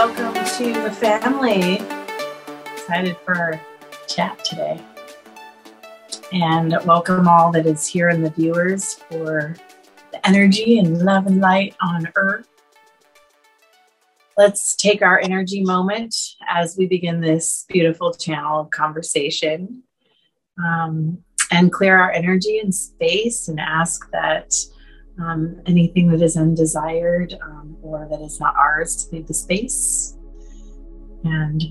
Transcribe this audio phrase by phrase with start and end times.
[0.00, 1.74] welcome to the family.
[2.72, 3.60] Excited for
[4.08, 4.80] chat today.
[6.32, 9.54] And welcome all that is here and the viewers for
[10.10, 12.48] the energy and love and light on earth.
[14.38, 16.16] Let's take our energy moment
[16.48, 19.82] as we begin this beautiful channel of conversation
[20.64, 21.18] um,
[21.50, 24.54] and clear our energy and space and ask that
[25.18, 30.16] um, anything that is undesired um, or that is not ours to leave the space
[31.24, 31.62] and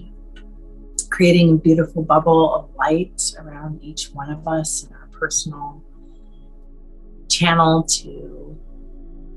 [1.10, 5.84] creating a beautiful bubble of light around each one of us in our personal
[7.28, 8.58] channel to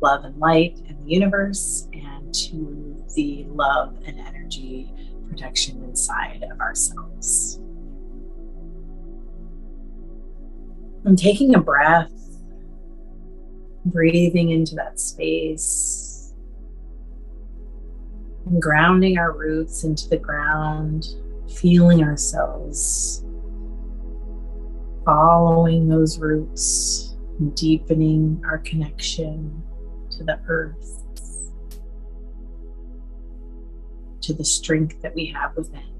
[0.00, 4.92] love and light in the universe and to the love and energy
[5.28, 7.58] protection inside of ourselves.
[11.04, 12.12] And taking a breath,
[13.86, 16.32] breathing into that space,
[18.46, 21.06] and grounding our roots into the ground
[21.48, 23.24] feeling ourselves
[25.04, 27.16] following those roots,
[27.54, 29.62] deepening our connection
[30.10, 31.02] to the earth,
[34.20, 35.91] to the strength that we have within.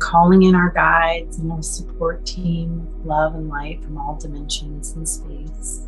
[0.00, 5.08] Calling in our guides and our support team love and light from all dimensions and
[5.08, 5.86] space.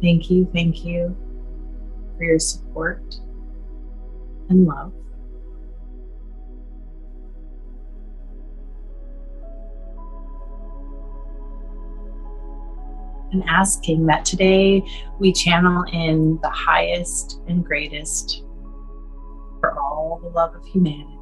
[0.00, 1.16] Thank you, thank you
[2.16, 3.02] for your support
[4.48, 4.92] and love.
[13.32, 14.82] And asking that today
[15.18, 18.44] we channel in the highest and greatest
[19.60, 21.17] for all the love of humanity.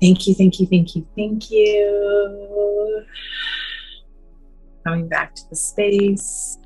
[0.00, 3.04] Thank you, thank you, thank you, thank you.
[4.86, 6.58] Coming back to the space.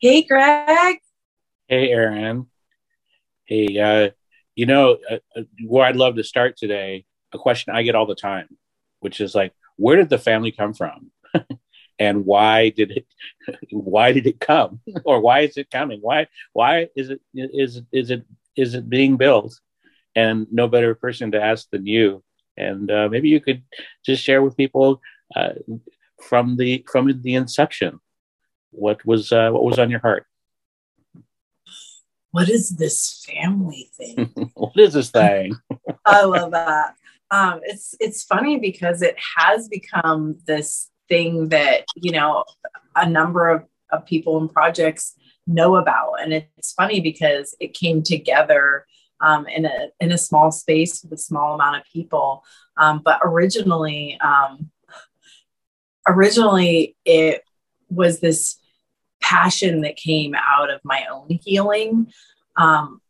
[0.00, 0.98] Hey, Greg.
[1.66, 2.46] Hey, Erin.
[3.44, 4.10] Hey, uh,
[4.54, 8.06] you know, uh, uh, where I'd love to start today, a question I get all
[8.06, 8.56] the time,
[9.00, 11.10] which is like, where did the family come from?
[12.02, 13.06] and why did it
[13.70, 16.20] why did it come or why is it coming why
[16.52, 18.22] why is it is is it
[18.62, 19.52] is it being built
[20.14, 22.22] and no better person to ask than you
[22.56, 23.62] and uh, maybe you could
[24.04, 25.00] just share with people
[25.36, 25.54] uh,
[26.28, 27.92] from the from the inception
[28.72, 30.26] what was uh, what was on your heart?
[32.32, 34.50] What is this family thing?
[34.54, 35.54] what is this thing?
[36.04, 36.94] I love that.
[37.30, 42.44] Um, it's it's funny because it has become this thing that you know
[42.96, 45.14] a number of, of people and projects
[45.46, 48.86] know about, and it's funny because it came together
[49.20, 52.44] um, in a in a small space with a small amount of people.
[52.76, 54.70] Um, but originally, um,
[56.06, 57.42] originally it
[57.88, 58.58] was this
[59.20, 62.12] passion that came out of my own healing
[62.56, 63.00] um,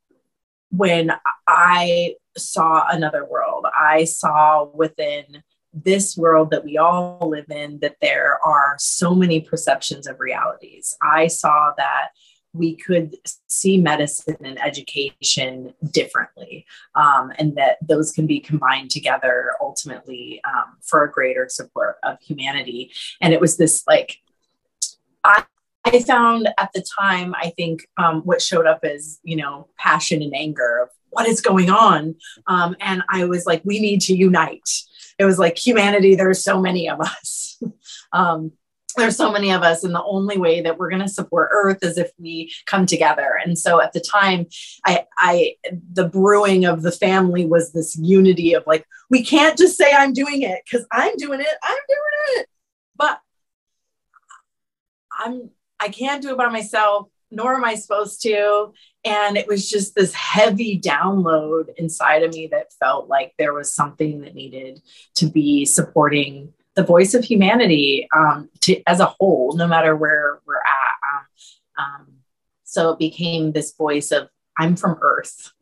[0.71, 1.13] when
[1.49, 3.67] I saw another world.
[3.77, 9.41] I saw within this world that we all live in that there are so many
[9.41, 10.97] perceptions of realities.
[11.03, 12.09] I saw that
[12.55, 13.17] we could
[13.47, 20.77] see medicine and education differently, um, and that those can be combined together ultimately um,
[20.83, 22.93] for a greater support of humanity.
[23.23, 24.19] And it was this like,
[25.25, 25.45] I
[25.85, 30.23] I found at the time, I think um, what showed up is, you know, passion
[30.23, 32.15] and anger of what is going on.
[32.47, 34.69] Um, and I was like, we need to unite.
[35.19, 37.61] It was like humanity, there's so many of us.
[38.13, 38.53] um,
[38.97, 41.79] there's so many of us and the only way that we're going to support earth
[41.83, 43.39] is if we come together.
[43.43, 44.47] And so at the time
[44.85, 45.55] i i
[45.93, 50.13] the brewing of the family was this unity of like we can't just say i'm
[50.13, 52.47] doing it because i'm doing it i'm doing it.
[52.97, 53.21] But
[55.19, 55.51] i'm
[55.83, 58.73] I can't do it by myself, nor am I supposed to.
[59.05, 63.75] And it was just this heavy download inside of me that felt like there was
[63.75, 64.81] something that needed
[65.17, 70.41] to be supporting the voice of humanity um, to, as a whole, no matter where
[70.47, 71.09] we're at.
[71.11, 72.07] Um, um,
[72.65, 74.29] so it became this voice of,
[74.59, 75.53] I'm from Earth.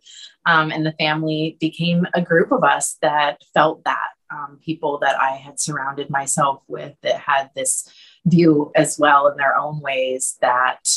[0.47, 4.11] Um, and the family became a group of us that felt that.
[4.33, 7.93] Um, people that I had surrounded myself with that had this
[8.25, 10.89] view as well in their own ways that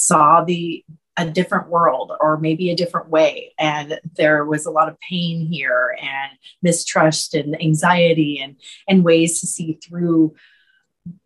[0.00, 0.84] saw the
[1.16, 3.52] a different world or maybe a different way.
[3.58, 6.32] And there was a lot of pain here and
[6.62, 8.56] mistrust and anxiety and
[8.88, 10.34] and ways to see through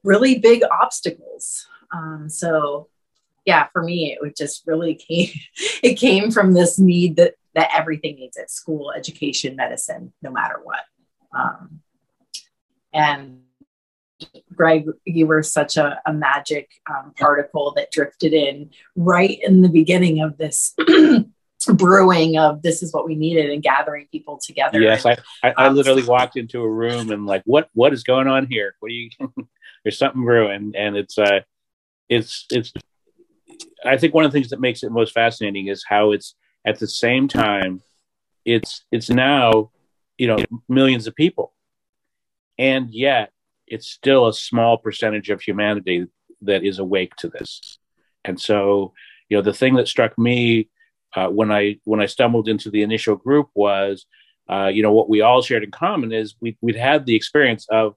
[0.02, 1.66] really big obstacles.
[1.92, 2.88] Um, so
[3.44, 5.28] yeah for me it would just really came
[5.82, 10.60] it came from this need that that everything needs at school education medicine no matter
[10.62, 10.80] what.
[11.36, 11.80] Um,
[12.92, 13.42] and
[14.54, 19.68] Greg, you were such a, a magic um, particle that drifted in right in the
[19.68, 20.74] beginning of this
[21.74, 24.80] brewing of this is what we needed and gathering people together.
[24.80, 28.02] Yes, I, I, I um, literally walked into a room and like, what what is
[28.02, 28.74] going on here?
[28.80, 29.10] What do you?
[29.84, 31.40] there's something brewing, and it's uh,
[32.08, 32.72] it's it's.
[33.84, 36.34] I think one of the things that makes it most fascinating is how it's
[36.64, 37.82] at the same time,
[38.44, 39.70] it's it's now,
[40.18, 41.52] you know, millions of people,
[42.58, 43.30] and yet
[43.66, 46.06] it's still a small percentage of humanity
[46.42, 47.78] that is awake to this,
[48.24, 48.92] and so
[49.28, 50.68] you know the thing that struck me
[51.14, 54.06] uh, when I when I stumbled into the initial group was,
[54.48, 57.66] uh, you know, what we all shared in common is we we'd had the experience
[57.70, 57.94] of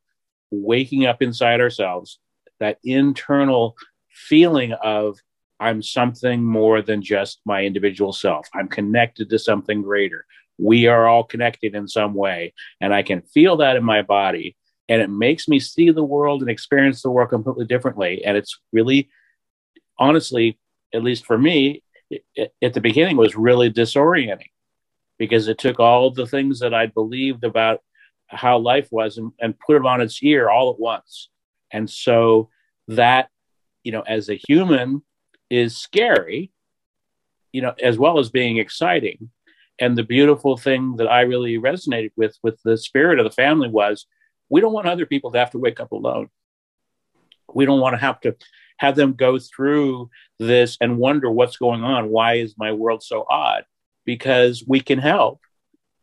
[0.52, 2.20] waking up inside ourselves,
[2.60, 3.76] that internal
[4.10, 5.18] feeling of
[5.60, 8.48] I'm something more than just my individual self.
[8.54, 10.26] I'm connected to something greater.
[10.60, 14.56] We are all connected in some way, and I can feel that in my body,
[14.90, 18.24] and it makes me see the world and experience the world completely differently.
[18.24, 19.10] And it's really,
[20.00, 20.60] honestly,
[20.94, 24.52] at least for me, it, at the beginning was really disorienting
[25.18, 27.82] because it took all the things that I believed about
[28.28, 31.30] how life was and, and put it on its ear all at once.
[31.72, 32.50] And so
[32.88, 33.30] that,
[33.84, 35.02] you know, as a human
[35.50, 36.52] is scary,
[37.52, 39.30] you know, as well as being exciting.
[39.80, 43.70] And the beautiful thing that I really resonated with with the spirit of the family
[43.70, 44.06] was
[44.50, 46.30] we don't want other people to have to wake up alone.
[47.54, 48.36] We don't want to have to
[48.78, 50.10] have them go through
[50.40, 52.10] this and wonder what's going on.
[52.10, 53.66] Why is my world so odd?
[54.06, 55.42] Because we can help.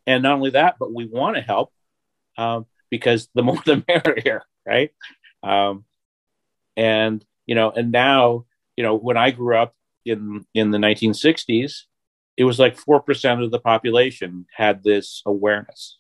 [0.07, 1.73] And not only that, but we want to help
[2.37, 4.91] um, because the more the merrier, right?
[5.43, 5.85] Um,
[6.77, 8.45] and, you know, and now,
[8.77, 9.75] you know, when I grew up
[10.05, 11.83] in, in the 1960s,
[12.37, 15.99] it was like 4% of the population had this awareness,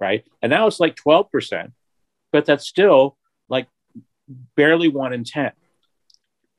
[0.00, 0.24] right?
[0.42, 1.72] And now it's like 12%,
[2.32, 3.16] but that's still
[3.48, 3.68] like
[4.56, 5.52] barely one in 10.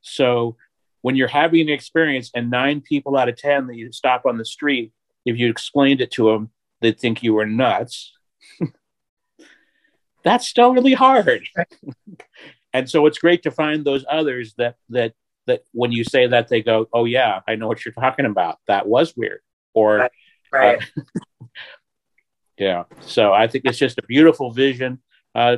[0.00, 0.56] So
[1.02, 4.38] when you're having an experience and nine people out of 10 that you stop on
[4.38, 4.92] the street,
[5.24, 6.50] if you explained it to them,
[6.80, 8.12] they'd think you were nuts.
[10.24, 11.46] That's still really hard.
[12.72, 15.14] and so it's great to find those others that, that,
[15.46, 18.58] that when you say that, they go, Oh, yeah, I know what you're talking about.
[18.66, 19.40] That was weird.
[19.72, 20.12] Or, right.
[20.52, 20.82] right.
[20.98, 21.44] Uh,
[22.60, 22.84] yeah.
[23.00, 25.00] So I think it's just a beautiful vision.
[25.34, 25.56] Uh,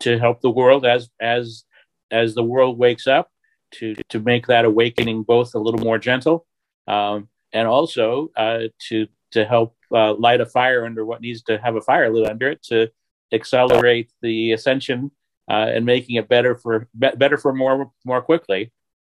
[0.00, 1.64] to help the world as as
[2.10, 3.28] as the world wakes up
[3.72, 6.46] to to make that awakening both a little more gentle
[6.86, 11.58] um, and also uh, to to help uh, light a fire under what needs to
[11.58, 12.88] have a fire lit under it to
[13.32, 15.10] accelerate the ascension
[15.50, 18.72] uh, and making it better for be- better for more more quickly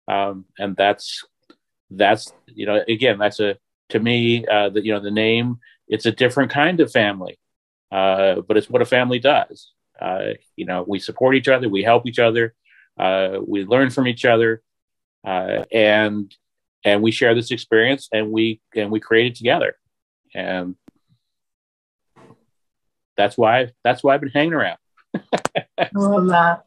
[0.08, 1.24] um, and that's
[1.92, 3.58] that's you know again that's a
[3.90, 7.38] to me uh, the you know the name it's a different kind of family
[7.92, 11.84] uh, but it's what a family does uh, you know, we support each other, we
[11.84, 12.54] help each other,
[13.00, 14.62] uh, we learn from each other,
[15.26, 16.34] uh, and
[16.86, 19.76] and we share this experience, and we and we create it together,
[20.34, 20.76] and
[23.16, 24.78] that's why that's why I've been hanging around.
[25.78, 26.64] I love that.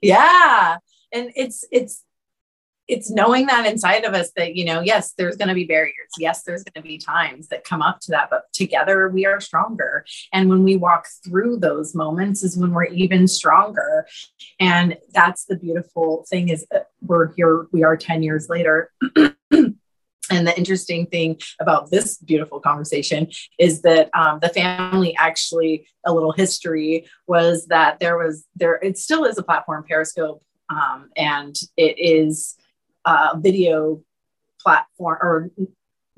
[0.00, 0.76] Yeah,
[1.12, 2.04] and it's it's
[2.90, 6.10] it's knowing that inside of us that you know yes there's going to be barriers.
[6.18, 9.40] Yes there's going to be times that come up to that but together we are
[9.40, 10.04] stronger.
[10.32, 14.06] And when we walk through those moments is when we're even stronger.
[14.58, 16.66] And that's the beautiful thing is
[17.00, 18.90] we're here we are 10 years later.
[20.32, 23.28] And the interesting thing about this beautiful conversation
[23.58, 28.96] is that um, the family actually, a little history was that there was there, it
[28.96, 32.56] still is a platform, Periscope, um, and it is
[33.04, 34.02] uh, video
[34.62, 35.50] platform or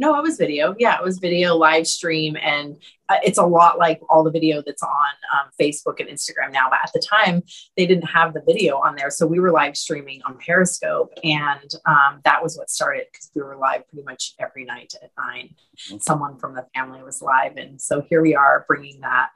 [0.03, 0.75] no, it was video.
[0.81, 2.37] Yeah, it was video live stream.
[2.43, 2.75] And
[3.09, 4.91] uh, it's a lot like all the video that's on
[5.33, 6.69] um, Facebook and Instagram now.
[6.69, 7.45] But at the time,
[7.77, 9.11] they didn't have the video on there.
[9.11, 11.13] So we were live streaming on Periscope.
[11.23, 15.11] And um, that was what started because we were live pretty much every night at
[15.17, 15.99] 9 mm-hmm.
[15.99, 17.57] Someone from the family was live.
[17.57, 19.29] And so here we are bringing that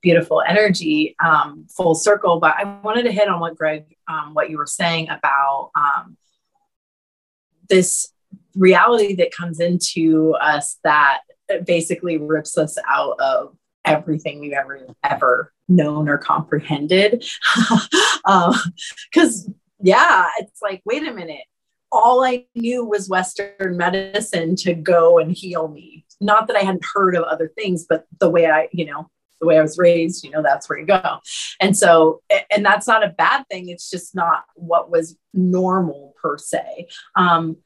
[0.00, 2.40] beautiful energy um, full circle.
[2.40, 6.16] But I wanted to hit on what Greg, um, what you were saying about um,
[7.68, 8.12] this
[8.54, 11.20] reality that comes into us that
[11.66, 17.24] basically rips us out of everything we've ever ever known or comprehended.
[17.54, 21.44] Because um, yeah it's like wait a minute.
[21.92, 26.04] All i knew was western medicine to go and heal me.
[26.20, 29.46] Not that i hadn't heard of other things but the way i you know the
[29.46, 31.18] way i was raised you know that's where you go.
[31.60, 33.68] And so and that's not a bad thing.
[33.68, 37.56] It's just not what was normal per se um,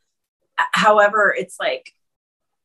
[0.72, 1.92] however it's like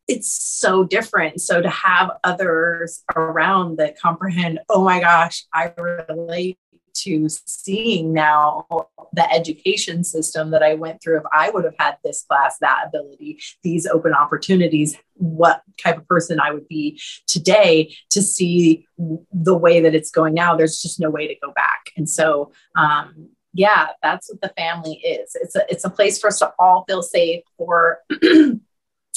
[0.07, 6.57] it's so different so to have others around that comprehend oh my gosh i relate
[6.93, 8.65] to seeing now
[9.13, 11.17] the education system that I went through.
[11.17, 16.07] If I would have had this class, that ability, these open opportunities, what type of
[16.07, 18.85] person I would be today to see
[19.31, 21.91] the way that it's going now, there's just no way to go back.
[21.97, 25.35] And so, um, yeah, that's what the family is.
[25.35, 27.43] It's a it's a place for us to all feel safe.
[27.57, 28.57] Or I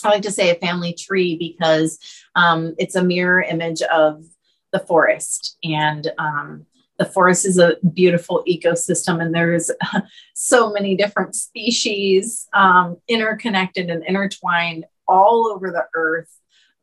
[0.05, 1.99] like to say a family tree because
[2.35, 4.25] um, it's a mirror image of
[4.73, 6.67] the forest, and um,
[6.99, 9.71] the forest is a beautiful ecosystem, and there's
[10.35, 16.31] so many different species um, interconnected and intertwined all over the earth.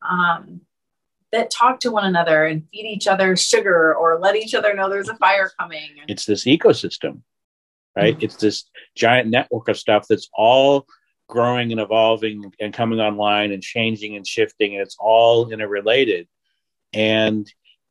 [0.02, 0.62] Um,
[1.30, 4.88] that talk to one another and feed each other sugar or let each other know
[4.88, 5.88] there's a fire coming.
[6.06, 7.22] It's this ecosystem
[7.96, 8.14] right?
[8.14, 8.24] Mm-hmm.
[8.24, 10.86] It's this giant network of stuff that's all
[11.28, 16.28] growing and evolving and coming online and changing and shifting, and it's all interrelated.
[16.92, 17.50] And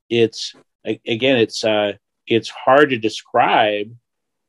[0.10, 0.54] it's
[0.86, 1.94] again, it's uh,
[2.28, 3.94] it's hard to describe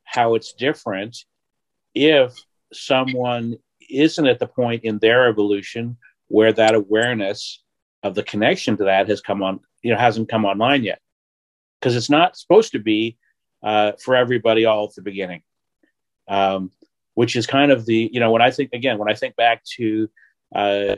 [0.05, 1.25] how it's different
[1.95, 2.35] if
[2.73, 3.57] someone
[3.91, 5.97] isn't at the point in their evolution
[6.29, 7.63] where that awareness
[8.03, 11.01] of the connection to that has come on, you know, hasn't come online yet,
[11.81, 13.17] because it's not supposed to be
[13.65, 15.43] uh, for everybody all at the beginning.
[16.29, 16.71] Um,
[17.15, 19.63] which is kind of the, you know, when I think, again, when I think back
[19.77, 20.11] to
[20.55, 20.97] uh,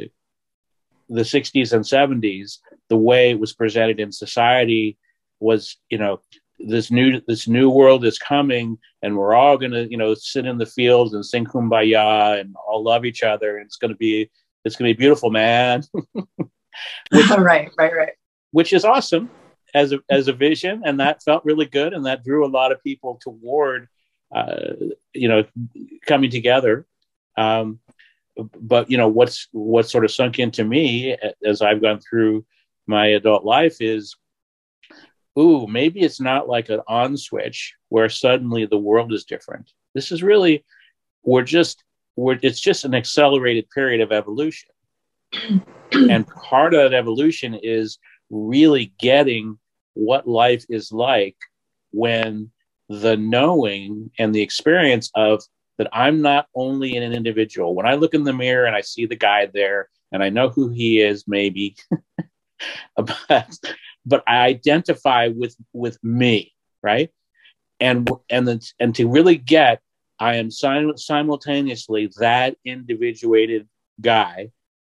[1.08, 2.58] the 60s and 70s,
[2.88, 4.96] the way it was presented in society
[5.40, 6.20] was, you know,
[6.58, 10.46] this new this new world is coming and we're all going to you know sit
[10.46, 13.58] in the fields and sing kumbaya and all love each other.
[13.58, 14.30] And it's going to be
[14.64, 15.82] it's going to be beautiful man.
[16.12, 18.12] Which, right right right.
[18.52, 19.28] Which is awesome
[19.76, 22.72] as a, as a vision and that felt really good and that drew a lot
[22.72, 23.88] of people toward
[24.34, 24.72] uh,
[25.12, 25.44] you know
[26.06, 26.86] coming together.
[27.36, 27.78] Um,
[28.60, 32.44] but you know what's what sort of sunk into me as i've gone through
[32.86, 34.14] my adult life is
[35.38, 39.72] ooh maybe it's not like an on switch where suddenly the world is different.
[39.94, 40.64] This is really
[41.22, 41.84] we're just
[42.16, 44.70] we're it's just an accelerated period of evolution.
[45.92, 49.56] And part of that evolution is really getting
[49.96, 51.36] what life is like
[51.90, 52.50] when
[52.88, 55.42] the knowing and the experience of
[55.78, 57.74] that I'm not only an individual.
[57.74, 60.48] When I look in the mirror and I see the guy there and I know
[60.48, 61.76] who he is, maybe,
[62.96, 63.58] but,
[64.04, 67.10] but I identify with with me, right?
[67.80, 69.80] And and then and to really get,
[70.18, 73.68] I am sim- simultaneously that individuated
[74.00, 74.50] guy,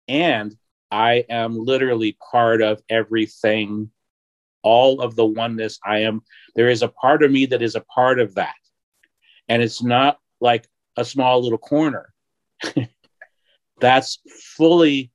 [0.08, 0.56] and
[0.92, 3.92] I am literally part of everything
[4.68, 6.22] all of the oneness I am.
[6.56, 8.62] There is a part of me that is a part of that.
[9.48, 12.14] And it's not like a small little corner.
[13.80, 14.20] That's
[14.58, 15.12] fully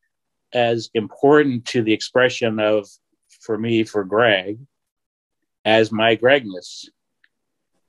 [0.55, 2.89] as important to the expression of,
[3.41, 4.59] for me, for Greg,
[5.67, 6.89] as my Gregness.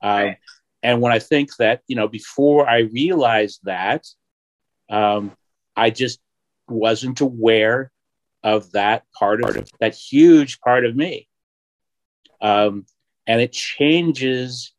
[0.01, 0.37] Um, right.
[0.81, 4.05] And when I think that, you know, before I realized that,
[4.89, 5.31] um,
[5.77, 6.19] I just
[6.67, 7.89] wasn't aware
[8.43, 11.29] of that part of that huge part of me
[12.43, 12.85] um,
[13.25, 14.73] and it changes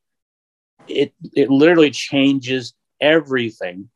[0.87, 3.89] it it literally changes everything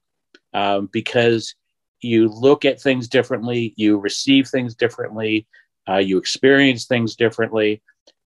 [0.54, 1.54] um, because
[2.00, 5.46] you look at things differently you receive things differently
[5.88, 7.82] uh, you experience things differently.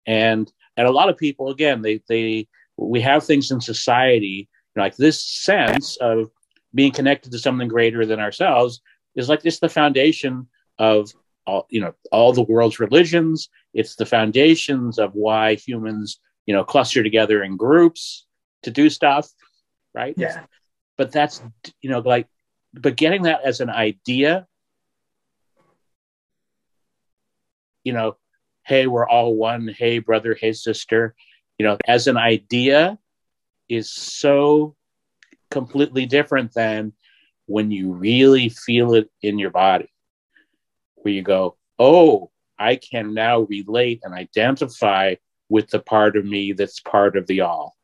[0.05, 4.95] And and a lot of people again they they we have things in society like
[4.95, 6.31] this sense of
[6.73, 8.81] being connected to something greater than ourselves
[9.15, 11.11] is like this the foundation of
[11.49, 13.49] all you know all the world's religions.
[13.73, 18.25] It's the foundations of why humans you know cluster together in groups
[18.63, 19.27] to do stuff
[19.93, 20.13] right?
[20.17, 20.43] Yeah.
[20.97, 21.41] But that's
[21.81, 22.27] you know like
[22.73, 24.47] but getting that as an idea
[27.83, 28.17] you know
[28.65, 29.67] hey we're all one.
[29.67, 31.15] Hey brother hey sister.
[31.57, 32.97] You know as an idea
[33.67, 34.75] is so
[35.51, 36.93] completely different than
[37.45, 39.89] when you really feel it in your body
[41.01, 45.15] where you go, oh, I can now relate and identify
[45.47, 47.75] with the part of me that's part of the all.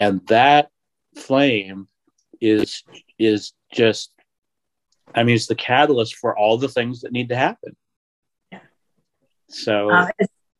[0.00, 0.70] And that
[1.16, 1.88] flame
[2.40, 2.84] is
[3.18, 4.12] is just
[5.14, 7.76] I mean it's the catalyst for all the things that need to happen.
[8.52, 8.60] Yeah.
[9.48, 10.08] So uh,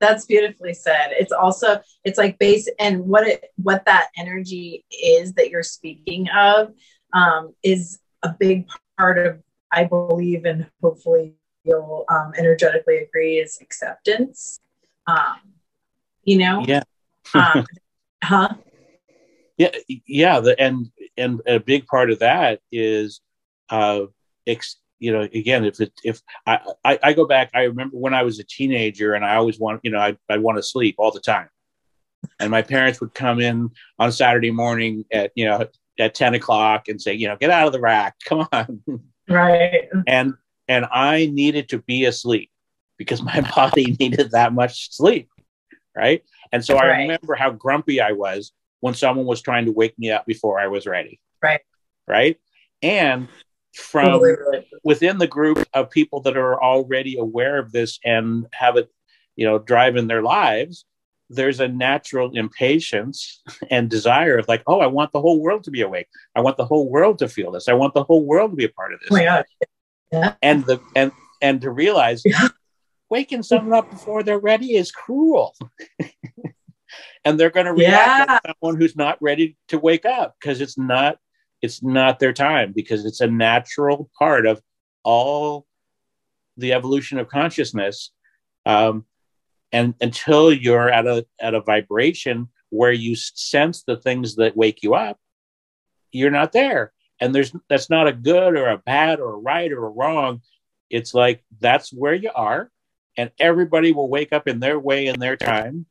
[0.01, 1.11] that's beautifully said.
[1.11, 6.29] It's also it's like base and what it what that energy is that you're speaking
[6.31, 6.73] of
[7.13, 9.41] um, is a big part of
[9.73, 11.35] I believe, and hopefully
[11.65, 14.61] you'll um, energetically agree, is acceptance.
[15.07, 15.37] Um,
[16.25, 16.65] you know?
[16.67, 16.83] Yeah.
[17.35, 17.65] um,
[18.23, 18.49] huh?
[19.57, 19.71] Yeah,
[20.07, 20.41] yeah.
[20.41, 23.21] The, and and a big part of that is,
[23.71, 24.03] uh,
[24.47, 28.15] ex, you know, again, if it, if I, I, I go back, I remember when
[28.15, 30.95] I was a teenager, and I always want, you know, I I want to sleep
[30.99, 31.49] all the time,
[32.39, 35.67] and my parents would come in on Saturday morning at you know
[35.99, 38.83] at 10 o'clock and say, you know, get out of the rack, come on.
[39.29, 39.89] Right.
[40.07, 40.35] And
[40.69, 42.51] and I needed to be asleep
[42.97, 45.29] because my body needed that much sleep.
[45.97, 46.23] Right.
[46.53, 46.91] And so right.
[46.91, 50.61] I remember how grumpy I was when someone was trying to wake me up before
[50.61, 51.21] I was ready.
[51.43, 51.61] Right.
[52.07, 52.39] Right.
[52.83, 53.29] And
[53.75, 54.21] from
[54.85, 58.91] within the group of people that are already aware of this and have it,
[59.37, 60.85] you know, driving their lives,
[61.31, 65.71] there's a natural impatience and desire of like, oh, I want the whole world to
[65.71, 66.09] be awake.
[66.35, 67.69] I want the whole world to feel this.
[67.69, 69.11] I want the whole world to be a part of this.
[69.13, 69.45] Oh God.
[70.13, 70.35] Yeah.
[70.41, 72.49] And the and and to realize yeah.
[73.11, 75.55] waking someone up before they're ready is cruel.
[77.25, 78.39] and they're going to react yeah.
[78.45, 81.19] like someone who's not ready to wake up because it's not
[81.61, 84.63] it's not their time because it's a natural part of
[85.03, 85.67] all
[86.57, 88.13] the evolution of consciousness
[88.65, 89.05] um,
[89.73, 94.83] and until you're at a at a vibration where you sense the things that wake
[94.83, 95.19] you up
[96.13, 96.93] you're not there.
[97.21, 100.43] And there's that's not a good or a bad or a right or a wrong.
[100.91, 102.71] It's like that's where you are
[103.17, 105.87] and everybody will wake up in their way in their time.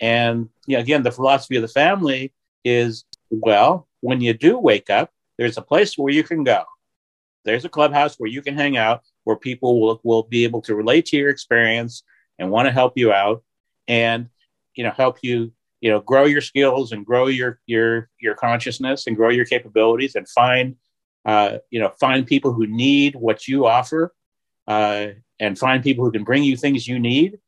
[0.00, 2.32] And you know, again the philosophy of the family
[2.64, 6.64] is well when you do wake up there's a place where you can go.
[7.44, 10.74] There's a clubhouse where you can hang out where people will, will be able to
[10.74, 12.02] relate to your experience
[12.38, 13.42] and want to help you out
[13.86, 14.28] and
[14.74, 19.06] you know help you you know grow your skills and grow your your your consciousness
[19.06, 20.76] and grow your capabilities and find
[21.24, 24.14] uh, you know find people who need what you offer
[24.66, 25.08] uh,
[25.40, 27.38] and find people who can bring you things you need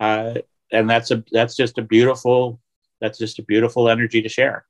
[0.00, 0.34] uh,
[0.72, 2.60] and that's a that's just a beautiful
[3.02, 4.64] that's just a beautiful energy to share.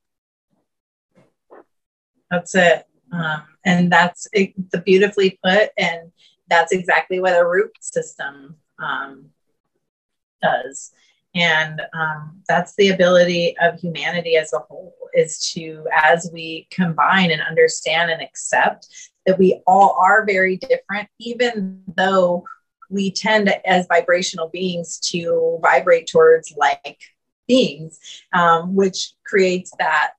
[2.30, 2.86] That's it.
[3.12, 6.10] Um, and that's it, the beautifully put and
[6.48, 9.26] that's exactly what a root system um,
[10.42, 10.92] does.
[11.34, 17.30] And um, that's the ability of humanity as a whole is to, as we combine
[17.30, 18.88] and understand and accept
[19.26, 22.44] that we all are very different, even though
[22.90, 26.98] we tend as vibrational beings to vibrate towards like
[27.48, 27.98] beings,
[28.34, 30.12] um, which creates that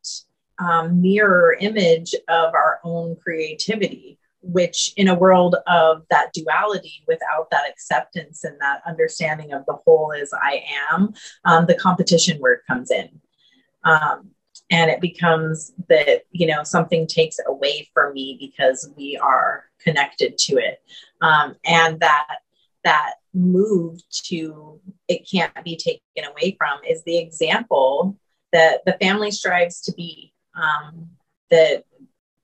[0.59, 7.49] um, mirror image of our own creativity which in a world of that duality without
[7.49, 11.13] that acceptance and that understanding of the whole as i am
[11.45, 13.09] um, the competition word comes in.
[13.83, 14.29] Um,
[14.69, 20.37] and it becomes that you know something takes away from me because we are connected
[20.37, 20.81] to it.
[21.21, 22.37] Um, and that
[22.83, 28.17] that move to it can't be taken away from is the example
[28.51, 31.09] that the family strives to be um,
[31.49, 31.83] that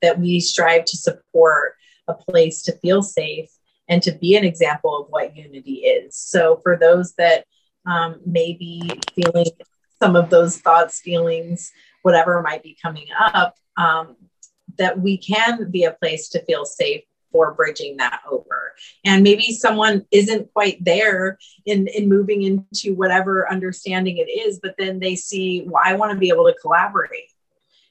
[0.02, 1.74] that we strive to support
[2.10, 3.50] a place to feel safe
[3.88, 6.14] and to be an example of what unity is.
[6.16, 7.44] So, for those that
[7.86, 9.46] um, may be feeling
[10.00, 14.16] some of those thoughts, feelings, whatever might be coming up, um,
[14.78, 18.74] that we can be a place to feel safe for bridging that over.
[19.04, 24.74] And maybe someone isn't quite there in, in moving into whatever understanding it is, but
[24.78, 27.30] then they see, well, I want to be able to collaborate.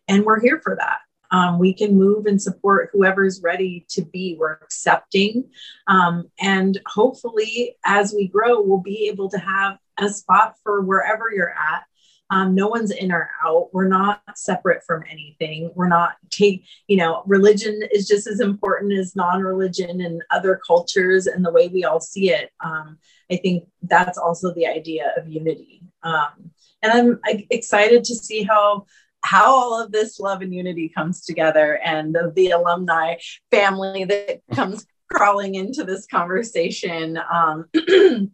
[0.07, 0.99] And we're here for that.
[1.31, 4.35] Um, we can move and support whoever's ready to be.
[4.39, 5.45] We're accepting.
[5.87, 11.25] Um, and hopefully, as we grow, we'll be able to have a spot for wherever
[11.31, 11.83] you're at.
[12.31, 13.69] Um, no one's in or out.
[13.73, 15.71] We're not separate from anything.
[15.75, 21.25] We're not take, you know, religion is just as important as non-religion and other cultures
[21.25, 22.51] and the way we all see it.
[22.63, 22.99] Um,
[23.31, 25.81] I think that's also the idea of unity.
[26.03, 26.51] Um,
[26.83, 28.85] and I'm excited to see how
[29.23, 33.15] how all of this love and unity comes together and the, the alumni
[33.51, 37.65] family that comes crawling into this conversation um,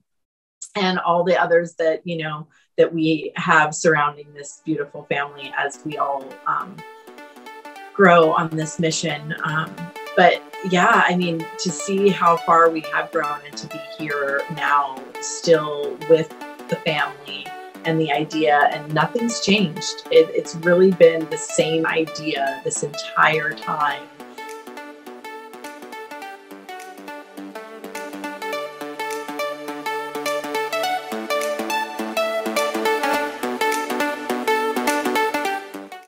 [0.75, 5.79] and all the others that you know that we have surrounding this beautiful family as
[5.85, 6.75] we all um,
[7.93, 9.33] grow on this mission.
[9.45, 9.73] Um,
[10.15, 14.41] but yeah i mean to see how far we have grown and to be here
[14.55, 16.29] now still with
[16.69, 17.45] the family
[17.85, 20.07] and the idea, and nothing's changed.
[20.11, 24.03] It, it's really been the same idea this entire time.